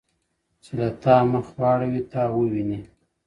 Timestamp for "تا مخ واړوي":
1.03-2.01